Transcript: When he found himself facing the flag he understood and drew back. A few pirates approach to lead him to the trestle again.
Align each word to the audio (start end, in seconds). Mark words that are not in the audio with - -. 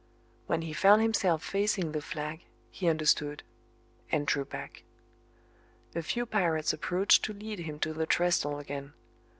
When 0.47 0.63
he 0.63 0.73
found 0.73 1.03
himself 1.03 1.43
facing 1.43 1.91
the 1.91 2.01
flag 2.01 2.43
he 2.71 2.89
understood 2.89 3.43
and 4.11 4.25
drew 4.25 4.43
back. 4.45 4.81
A 5.93 6.01
few 6.01 6.25
pirates 6.25 6.73
approach 6.73 7.21
to 7.21 7.33
lead 7.33 7.59
him 7.59 7.77
to 7.81 7.93
the 7.93 8.07
trestle 8.07 8.57
again. 8.57 8.93